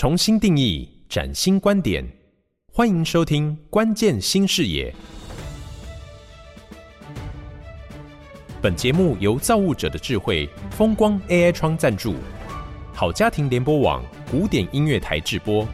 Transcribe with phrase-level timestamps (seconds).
[0.00, 2.02] 重新定义，崭新观点，
[2.72, 4.90] 欢迎收听《关键新视野》。
[8.62, 12.14] 本节目由造物者的智慧风光 AI 窗赞助，
[12.94, 15.68] 好家庭联播网古典音乐台制播。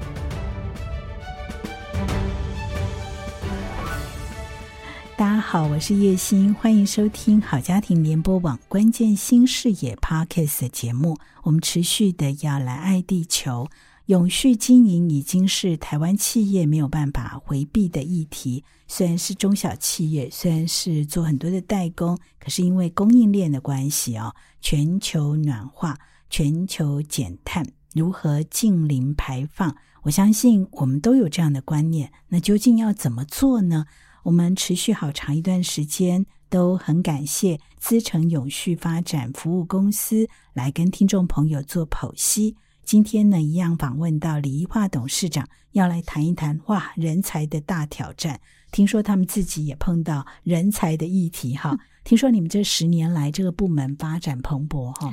[5.16, 11.16] 大家好，我是叶欣，欢迎收听好家庭联播网关键新视野 Podcast 节目。
[11.45, 13.68] 我们持续的要来爱地球。
[14.07, 18.63] 永续经营已经是台湾企业没有办法回避的议题。
[18.86, 25.99] 虽然是中小企业，虽然是做很多的代工，可是因为供应链的关系哦，全球暖化、
[26.30, 29.75] 全球减碳，如何净零排放？
[30.03, 32.12] 我相信我们都有这样的观念。
[32.28, 33.86] 那究竟要怎么做呢？
[34.22, 42.55] 我们持续好长一段时间都很感谢资诚永续发展服务公司来跟听众朋友做剖析。
[42.86, 48.41] 今天呢，一样访问到李一化董事长，要来谈一谈哇，人才的大挑战。
[48.70, 51.77] 听说他们自己也碰到人才的议题哈。
[52.05, 55.12] 听说你们这十年来这个部门发展蓬勃哈。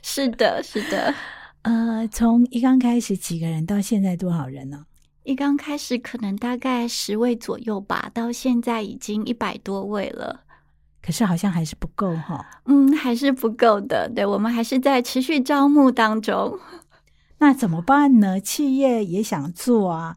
[0.00, 1.14] 是的，是的。
[1.60, 4.86] 呃，从一刚开始几个人到现在多少人呢？
[5.24, 10.43] 一刚开始可能大概十位左右吧，到现在已经一百多位了。
[11.04, 14.10] 可是好像还是不够哈，嗯，还是不够的。
[14.14, 16.58] 对，我们还是在持续招募当中。
[17.38, 18.40] 那怎么办呢？
[18.40, 20.16] 企业也想做啊，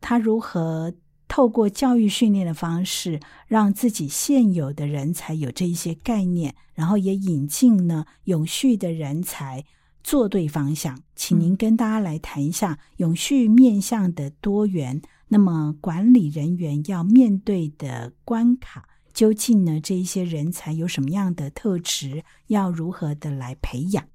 [0.00, 0.94] 他如何
[1.26, 9.64] 透过教育训练的方式，让自己现有的人才有这一些概念，然后也引进呢永续的人才，
[10.04, 11.00] 做对方向。
[11.16, 18.88] 请您跟大家来谈一下永续面向的多元，那么管理人员要面对的关卡。
[19.18, 19.80] 究竟呢？
[19.80, 22.22] 这一些人才有什么样的特质？
[22.46, 24.06] 要如何的来培养？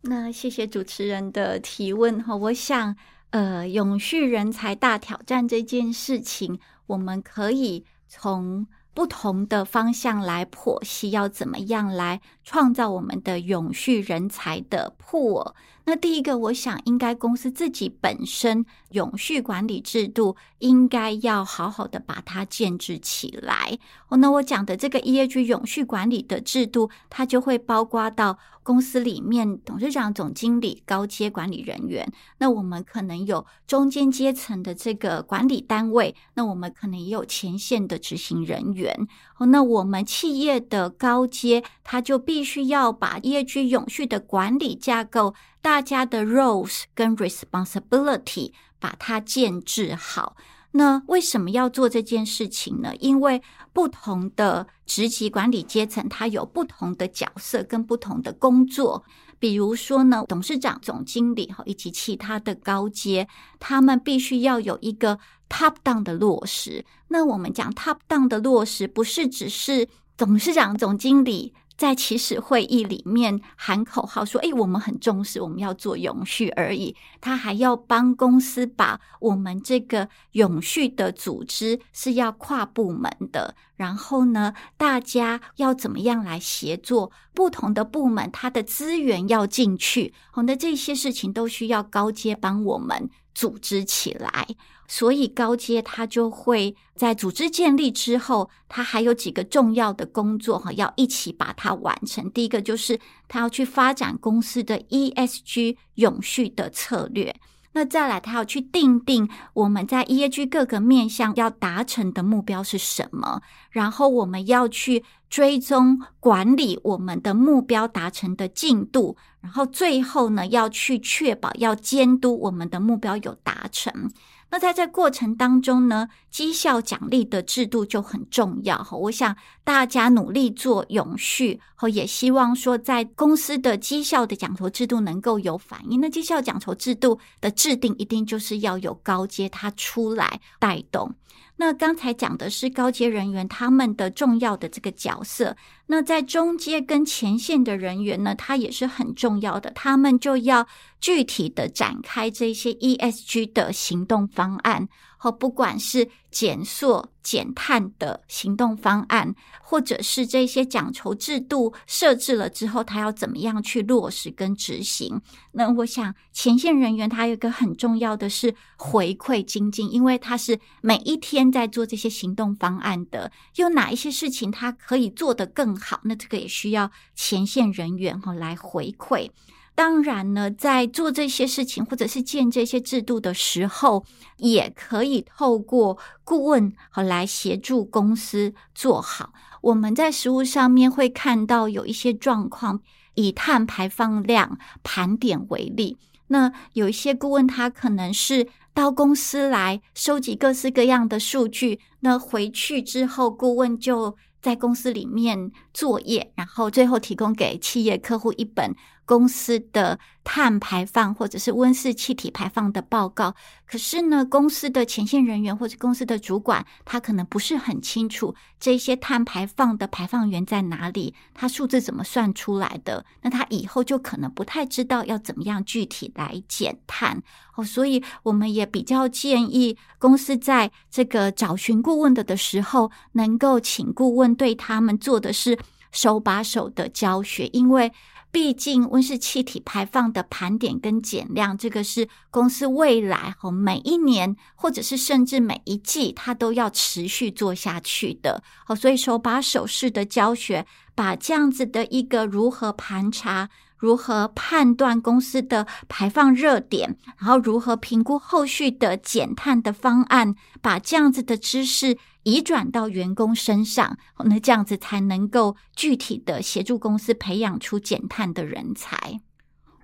[0.00, 2.34] 那谢谢主持人的提问哈。
[2.34, 2.96] 我想，
[3.30, 6.58] 呃，永续人才大挑战这件事情，
[6.88, 15.54] 我们可以从不同的方向来剖析，要怎么样来创造我们的永续人才的破。
[15.88, 23.78] 那第一个，我想应该公司自己本身永续管理制度应该要好好的把它建置起来。
[24.08, 32.06] 哦，那我讲的这个 ESG 永续管理的制度，它就会包括到公司里面董事长、总经理、高阶管理人员。
[32.36, 39.08] 那我们可能有中间阶层的这个管理单位，那我们可能也有前线的执行人员。
[39.46, 45.34] 那我们企业的高阶，它就必须要把 ESG 永续的管理架构。
[45.60, 50.36] 大家的 roles 跟 responsibility 把它建置好。
[50.72, 52.94] 那为什么要做这件事情呢？
[53.00, 59.04] 因为不同的职级管理阶层，它有不同的角色跟不同的工作。
[59.38, 63.28] 比如说呢，董事长、总经理哈，以及其他的高阶，
[63.58, 65.18] 他们必须要有一个
[65.48, 66.84] top down 的落实。
[67.08, 71.54] 那我们讲 top down 的落实，不是只是董事长、总经理。
[71.76, 87.10] 在起始会议里面喊口号说：“诶，我们很重视，我们要做永续而已。”他还要帮公司把我们这个永续的组织是要跨部门的，然后呢，大家要怎么样来协作？
[87.32, 94.48] 不同的部门，它的资源要进去，好，那这些事情都需要高阶帮我们组织起来。
[94.90, 102.30] 所以高阶他就会在组织建立之后，他还有几个重要的工作哈，要一起把它完成。
[102.30, 107.36] 第一个就是他要去发展公司的 ESG 永续的策略，
[107.78, 113.40] 那再来他要去定定我们在 E A G 各个面向要达成的目标是什么，
[113.70, 124.10] 然后我们要去追踪管理我们的目标达成的进度，然后最后呢要去确保要监督我们的目标有达成。
[124.50, 128.96] 那在这过程当中呢，绩效奖励的制度就很重要哈。
[128.96, 136.00] 我想大家努力做永续，和也希望说在公司的绩效的奖酬制度能够有反应。
[136.00, 141.14] 那绩效奖酬制度的制定，一定就是要有高阶他出来带动。
[141.60, 145.56] 那刚才讲的是高阶人员他们的重要的这个角色，
[145.88, 150.66] 那在中阶跟前线的人员呢，他也是很重要的，他们就要
[151.00, 154.88] 具体的展开这些 ESG 的行动方案。
[155.20, 165.20] 和不管是减塑减碳的行动方案，或者是这些奖酬制度设置了之后，他要怎么样去落实跟执行？
[165.50, 176.00] 那我想前线人员他有一个很重要的是回馈精进，因为他是每一天在做这些行动方案的，有哪一些事情他可以做得更好？
[176.04, 179.30] 那这个也需要前线人员哈来回馈。
[179.74, 184.04] 当然呢，在做这些事情或者是建这些制度的时候，
[184.38, 189.32] 也可以透过顾问和来协助公司做好。
[189.60, 192.80] 我们在实务上面会看到有一些状况，
[193.14, 195.96] 以碳排放量盘点为例，
[196.26, 208.74] 那有一些顾问他可能是到公司来收集各式各样的数据，那回去之后，顾问就在公司里面作业，然后最后提供给企业客户一本
[209.08, 213.34] 公司的碳排放或者是温室气体排放的报告。
[213.66, 223.02] 可是呢，公司的前线人员或者公司的主管，他可能不是很清楚这些碳排放的排放源在哪里，他数字怎么算出来的？
[223.22, 227.22] 那他以后就可能不太知道要怎么样具体来减碳
[227.56, 227.64] 哦。
[227.64, 235.58] 所以我们也比较建议公司在这个找寻顾问的的时候，能够请顾问对他们做的是
[235.92, 237.90] 手把手的教学，因为。
[238.30, 248.42] 毕竟温室气体排放的盘点跟减量，这个是公司未来和每一年，或者是甚至每一季，它都要持续做下去的。
[248.66, 253.48] 好，所以手把手式的教学，把这样子的一个如何盘查。
[253.78, 269.20] 如何判断公司的排放热点，然后如何评估后续的减碳的方案，把这样子的知识移转到员工身上，那这样子才能够具体的协助公司培养出减碳的人才。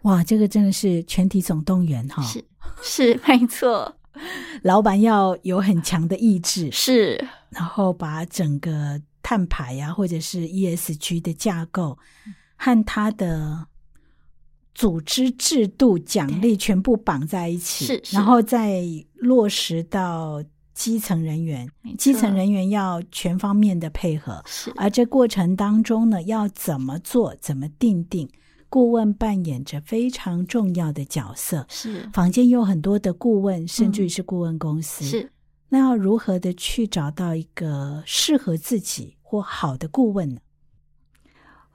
[0.02, 2.20] 哇，这个真的是全体总动员哈！
[2.24, 2.44] 是
[2.82, 3.96] 是没错，
[4.62, 11.96] 老板要有很强的意志，是，然后把整个碳排呀、啊，或者是 ESG 的架构
[12.56, 13.68] 和他的。
[14.74, 18.82] 组织制度奖励全部绑在一起，是，是，然后再
[19.14, 20.42] 落实到
[20.74, 24.42] 基层人员，基层人员要全方面的配合。
[24.44, 28.28] 是，而这过程当中呢，要怎么做，怎么定定，
[28.68, 31.64] 顾问扮演着非常重要的角色。
[31.68, 35.04] 是，坊间有很多的顾问，甚至于是顾问公司。
[35.04, 35.32] 嗯、是，
[35.68, 40.40] 那要如何的去找到一个适合自己或好的顾问呢？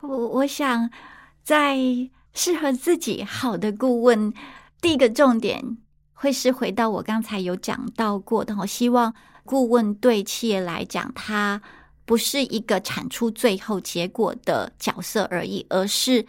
[0.01, 0.90] 我我想
[1.42, 1.78] 在。
[2.34, 4.34] 适合自己好的顾问，
[4.81, 5.78] 第一个重点
[6.14, 11.62] 会是回到我刚才有讲到过的，我希望顾问对企业来讲，它
[12.06, 16.26] 不是一个产出最后结果的角色而已，而是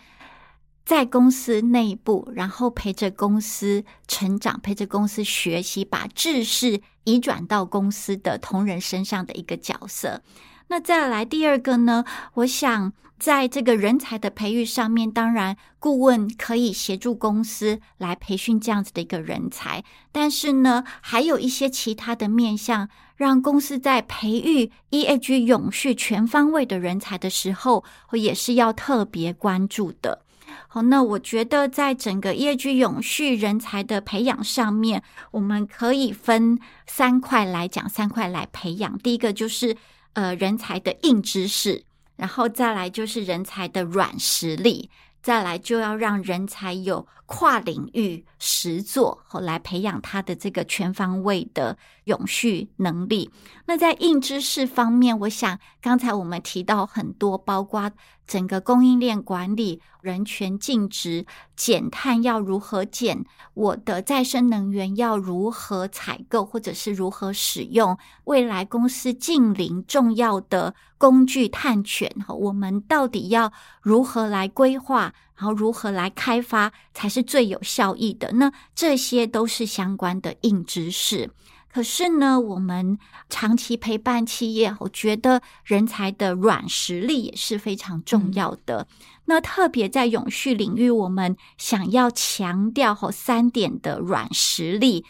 [0.84, 10.22] 在公司内部，然后陪着公司成长，陪着公司学习，把知识移转到公司的同仁身上的一个角色。
[10.70, 12.04] 那再来第二个呢？
[12.34, 19.82] 我想在这个人才的培育上面，当然顾问可以协助公司来培训这样子的一个人才，
[20.12, 27.82] 但是呢，还有一些其他的面向，让公司在培育 EAG 永续全方位的人才的时候，
[28.12, 30.22] 也是要特别关注的。
[30.68, 35.02] 好，那我觉得在整个 ESG 永续人才的培养上面，
[35.32, 38.96] 我们可以分三块来讲，三块来培养。
[39.00, 39.76] 第一个就是。
[40.12, 41.84] 呃，人才的硬知识，
[42.16, 44.90] 然后再来就是人才的软实力，
[45.22, 53.30] 再来就要让人才有跨领域实作，后来培养他的这个全方位的永续能力。
[53.66, 57.90] 那在硬知识方面，我想刚才我们提到很多，包括
[58.30, 63.24] 整个供应链管理、人权尽职、减碳要如何减，
[63.54, 75.12] 我的再生能源要如何采购或者是如何使用，未来公司近邻重要的工具碳权，我们到底要如何来规划？
[75.34, 78.30] 然后如何来开发才是最有效益的？
[78.34, 81.30] 那这些都是相关的硬知识。
[81.72, 82.98] 可是呢，我们
[83.28, 88.88] 长期陪伴企业，我觉得人才的软实力也是非常重要的。
[88.90, 88.96] 嗯、
[89.26, 95.04] 那特别在永续领域，我们想要强调好三点的软实力，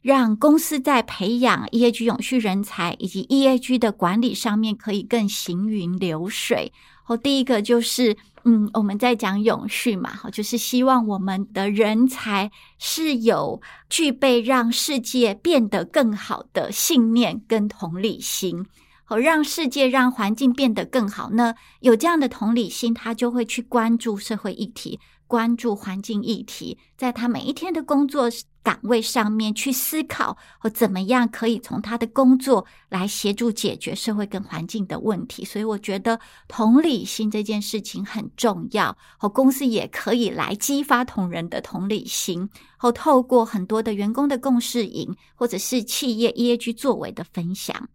[0.00, 6.72] 让公司在培养 EAG 永续人才以及 EAG 的管理上面可以更行云流水。
[7.06, 8.16] 哦，第一个就是。
[8.48, 12.48] 嗯，我们在讲永续嘛，哈，就是希望我们的人才
[12.78, 13.60] 是有
[13.90, 18.64] 具备让世界变得更好的信念跟同理心，
[19.02, 21.28] 好，让世界让环境变得更好。
[21.32, 25.00] 那有这样的同理心，他就会去关注社会议题。
[25.26, 28.30] 关注环境议题，在他每一天的工作
[28.66, 35.44] 岗位上面去思考，或怎么样可以从他的工作来协助解决社会跟环境的问题。
[35.44, 36.18] 所以，我觉得
[36.48, 38.98] 同理心这件事情很重要。
[39.18, 47.88] 和公司也可以来激发同仁的同理心，后透过很多的员工的共事营，或者是企业 E A G 作为的分享。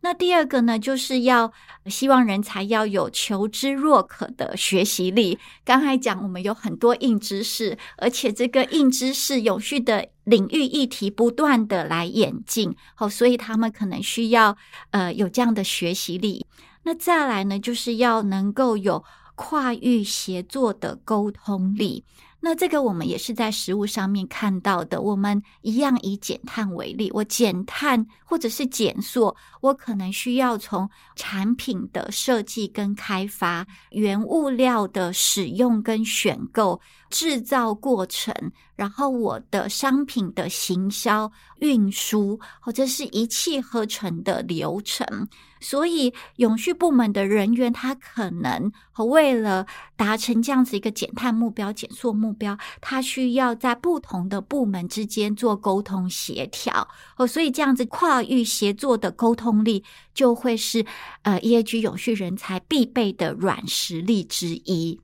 [0.00, 1.52] 那第二个呢，就是要
[1.86, 5.38] 希望人才要有求知若渴的学习力。
[5.64, 14.56] 刚才讲我们有很多硬知识，而且这个硬知识永续的领域议题不断的来演进，好，所以他们可能需要
[14.90, 16.46] 呃有这样的学习力。
[16.84, 22.04] 那再来呢，就是要能够有跨域协作的沟通力。
[22.40, 25.00] 那这个我们也是在实物上面看到的。
[25.02, 36.80] 我们一样以减碳为例，我减碳或者是减塑，我可能需要从产品的设计跟开发、原物料的使用跟选购、
[37.10, 38.32] 制造过程，
[38.76, 45.28] 然后我的商品的行销、运输，或者是一气呵成的流程。
[45.60, 56.86] 所以，永续部门的人员，他可能和为了达成这样子一个减碳目标、减塑目标，他需要在不同的部门之间做沟通协调。
[57.16, 59.82] 哦，所以这样子跨域协作的沟通力，
[60.14, 60.86] 就会是
[61.22, 65.00] 呃 EAG 永续人才必备的软实力之一。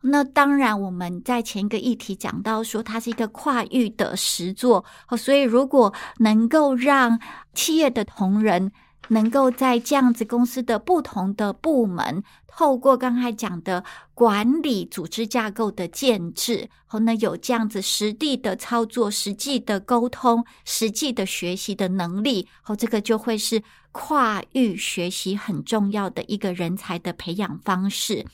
[0.00, 4.84] 那当然，我们在前一个议题讲到说，它是一个跨域的实作。
[5.16, 7.18] 所以如果能够让
[7.52, 8.70] 企业的同仁，
[9.08, 13.82] 能够在这样子公司的不同的部门，透过刚才讲的
[14.14, 23.62] 管理组织架构的建制，后呢有这样子实地的操作、实际的沟通、实际的学习的能力，后这个就会是
[23.92, 28.24] 跨域学习很重要的一个人才的培养方式。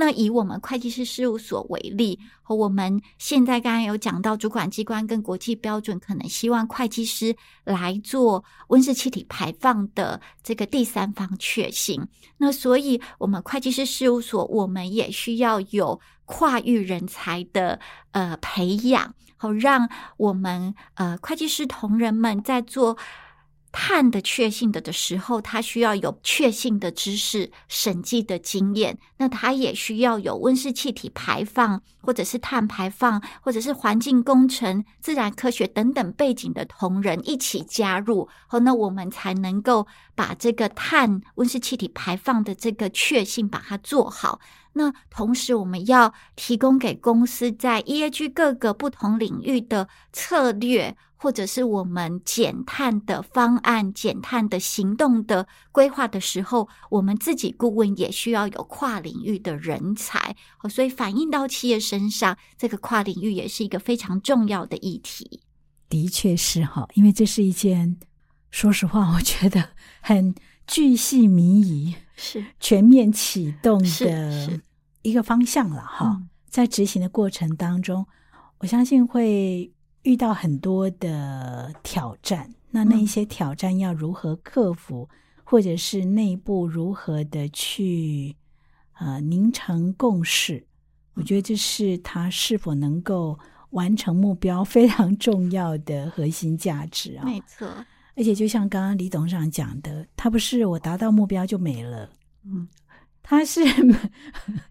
[0.00, 12.00] 那以我们会计师事务所为例，和我们现在刚刚有讲到主管机关跟国际标准，可能希望会计师来做温室气体排放的这个第三方确信。
[12.36, 17.80] 那所以，我们会计师事务所，我们也需要有跨域人才的
[18.12, 22.96] 呃培养，好让我们呃会计师同仁们在做。
[23.70, 28.98] 碳的确信的的时候，他需要有确信的知识、审计的经验。
[29.18, 38.28] 那他也需要有温室气体排放，或者是碳排放，或者是环境工程、自然科学等等背景的同仁一起加入。
[38.46, 44.40] 好，那我们才能够把这个碳温室气体排放的这个确信把它做好。
[44.72, 50.96] 那同时，我们要提供给公司在 EAG 各个不同领域的策略。
[51.20, 60.36] 或者是我们减碳的方案、减碳的行动的规划的时候，我们自己顾问也需要有跨领域的人才，
[60.70, 65.40] 所以反映到企业身上，这个跨领域也是一个非常重要的议题。
[65.88, 67.96] 的确是哈，因为这是一件，
[68.52, 69.70] 说实话，我觉得
[70.00, 70.32] 很
[70.68, 74.60] 巨细靡遗、是全面启动的
[75.02, 76.22] 一个方向了哈。
[76.48, 78.06] 在执行的过程当中，
[78.58, 79.72] 我相信会。
[80.08, 88.34] 遇到很多的挑战，那那一些挑战要如何克服，嗯、或者是内部如何的去
[88.98, 90.64] 呃凝成共识？
[91.12, 93.38] 我觉得这是他是否能够
[93.72, 97.24] 完成目标非常重要的核心价值啊！
[97.26, 97.68] 没错，
[98.16, 102.08] 而且就像刚刚李董事长讲的，他不是我达到目标就没了，
[102.46, 102.66] 嗯，
[103.22, 103.60] 他是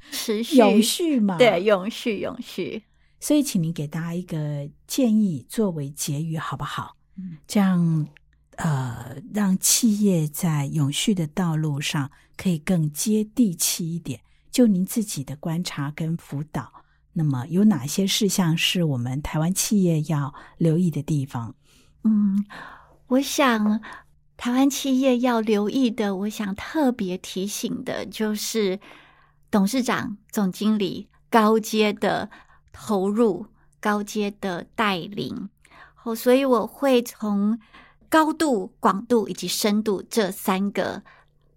[0.10, 1.38] 持续 永续嘛？
[1.38, 2.82] 对，永续，永续。
[3.20, 6.96] 所以，请您给大家一个建议作为结语，好不好？
[7.48, 8.08] 这样，
[8.58, 14.22] 呃，让企业在永续的道路上可以更接地气一点。
[14.52, 16.72] 就您自己的观察跟辅导，
[17.14, 21.56] 那么有哪些事项是我们台湾企业要留意的地方？
[22.04, 22.46] 嗯，
[23.08, 23.82] 我想
[24.38, 28.80] 台湾企业要留意的，我想特别提醒的就是
[29.50, 32.30] 董事长、总经理高阶的。
[32.80, 33.48] 投入
[33.82, 35.50] 高阶的带领，
[36.04, 37.60] 哦，所以我会从
[38.08, 41.02] 高度、广度以及深度这三个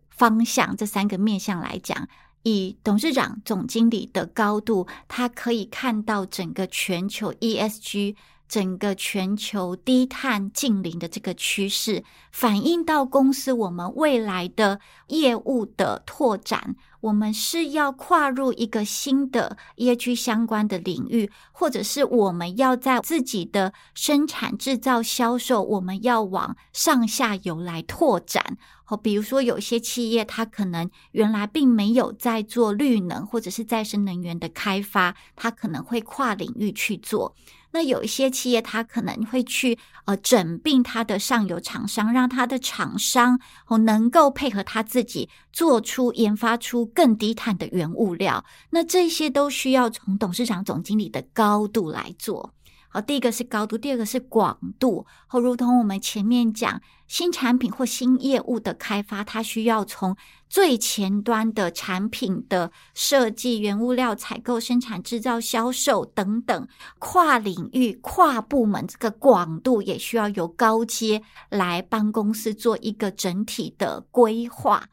[0.08, 2.08] 方向、这三个面向来讲。
[2.42, 8.16] 以董事长、总经理的高度，他可以看到整个全球 ESG。
[8.48, 28.58] 整个全球低碳净零的这个趋势，反映到公司我们未来的业务的拓展，我们是要跨入一个新的 ESG 相关的领域，或者是我们要在自己的生产、制造、销售，我们要往上下游来拓展。
[28.84, 37.34] 好，比如说有些企业，它可能原来并没有在做绿能或者是再生能源的开发，它可能会跨领域去做。
[37.72, 48.44] 那有一些企业，他可能会去呃整并他的上游厂商，让他的厂商哦能够配合他自己做出研发出更低碳的原物料。
[48.70, 52.52] 那这些都需要从董事长、总经理的高度来做。
[52.92, 55.06] 好，第一个是高度，第二个是广度。
[55.28, 60.16] 好，如同我们前面讲，新产品或新业务的开发，它需要从
[60.48, 66.66] 最前端的产品的设计、原物料采购、生产制造、销售等等，
[66.98, 74.88] 跨领域、跨部门，这个广度也需要由高阶来帮公司做一个整体的规划。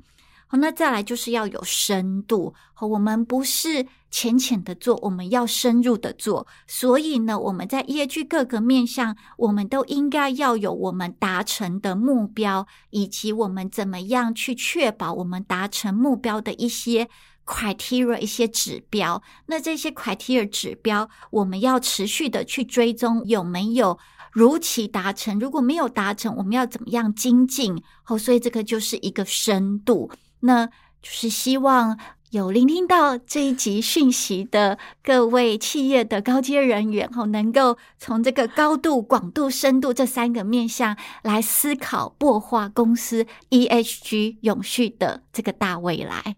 [0.49, 2.53] 好，那再来就是要有深度。
[2.73, 6.47] 好，我们不是浅浅的做，我们要深入的做。
[6.65, 17.09] 所以呢，我们在 ESG 各个面向，我们都应该要有我们达成的目标，以及我们怎么样去确保我们达成目标的一些
[17.45, 19.21] criteria、一些指标。
[19.47, 23.99] 那这些 criteria 指标，我们要持续的去追踪有没有
[24.31, 25.37] 如期达成。
[25.37, 27.83] 如果没有达成，我们要怎么样精进？
[28.03, 30.09] 好，所以这个就是一个深度。
[30.41, 30.71] 那就
[31.03, 31.97] 是希望
[32.31, 46.35] 有聆听到这一集讯息的各位企业的高阶人员，哈，能够从这个高度、广度、深度这三个面向来思考擘画公司 ESG 永续的这个大未来。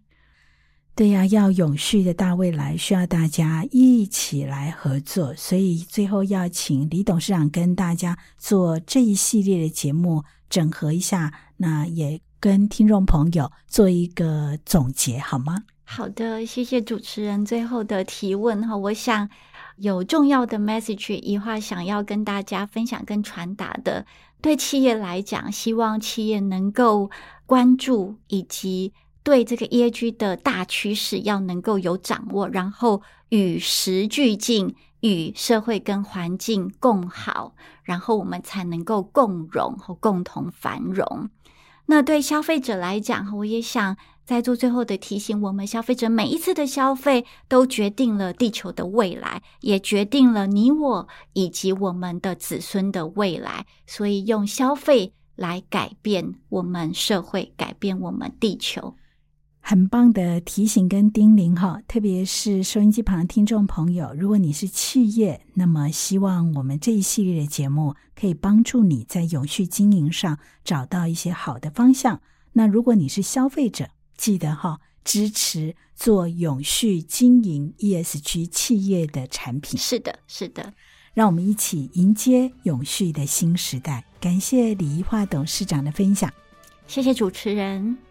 [0.94, 5.34] 对呀，要永续的大未来，需要大家一起来合作。
[5.34, 12.22] 所以最后要请李董事长跟大家做这一系列的节目，整合一下，那也。
[12.40, 15.64] 跟听众朋友做一个总结好吗？
[15.84, 18.78] 好的，谢谢主持人最后的提问哈。
[18.78, 19.30] 我想
[19.78, 24.06] 有重要的 message 一话想要跟大家分享跟传达的，
[24.40, 27.10] 对企业来讲，希望企业能够
[27.46, 28.94] 关注以及
[29.24, 41.30] 对这个 E A G 的大趋势要能够有掌握，然后与时俱进，与社会跟环境共好，然后我们才能够共荣和共同繁荣。
[41.92, 53.66] 那对消费者来讲，我也想在做最后的提醒：我们消费者每一次的消费，都决定了地球的未来，也决定了你我以及我们的子孙的未来。
[53.88, 58.96] 所以，用消费来改变我们社会，改变我们地球。
[59.70, 72.20] 很棒的提醒跟叮咛哈，特别是收音机旁的听众朋友，如果你是企业，那么希望我们这一系列的节目可以帮助你在永续经营上找到一些好的方向。
[72.54, 79.80] 那如果你是消费者，记得哈，支持做永续经营 ESG 企业的产品。
[79.80, 80.74] 是的，是的，
[81.14, 84.04] 让我们一起迎接永续的新时代。
[84.20, 86.34] 感谢李一化董事长的分享，
[86.88, 88.09] 谢谢主持人。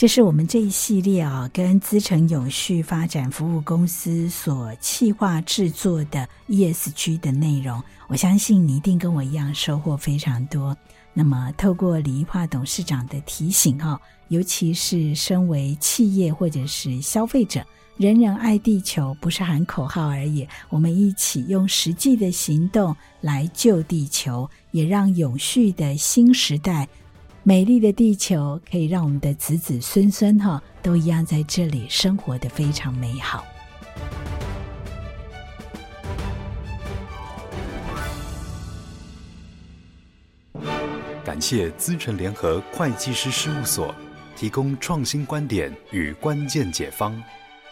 [0.00, 7.82] 这是我们这一系列啊，跟资诚永续发展服务公司所企划制作的 ESG 的内容。
[8.08, 10.74] 我相信你一定跟我一样收获非常多。
[11.12, 17.62] 那么，透过李宜樺董事长的提醒哈，尤其是身为企业或者是消费者，
[17.98, 20.48] 人人爱地球不是喊口号而已。
[20.70, 26.88] 我们一起用实际的行动来救地球，也让永续的新时代。
[27.50, 33.44] 美丽的地球可以让我们的子子孙孙哈都一样在这里生活得非常美好。
[41.24, 43.92] 感谢资诚联合会计师事务所
[44.36, 47.20] 提供创新观点与关键解方，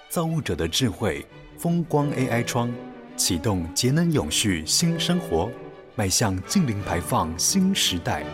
[0.08, 1.24] 造物者的智慧，
[1.56, 2.68] 风光 AI 窗
[3.16, 5.48] 启动节能永续新生活，
[5.94, 8.24] 迈向净零排放新时代。